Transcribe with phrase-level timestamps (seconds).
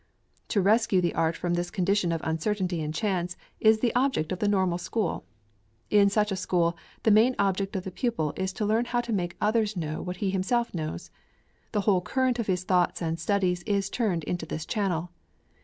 [0.47, 4.39] To rescue the art from this condition of uncertainty and chance, is the object of
[4.39, 5.25] the Normal School.
[5.91, 9.13] In such a school, the main object of the pupil is to learn how to
[9.13, 11.11] make others know what he himself knows.
[11.71, 15.11] The whole current of his thoughts and studies is turned into this channel.